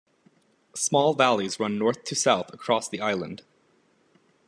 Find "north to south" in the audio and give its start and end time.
1.77-2.51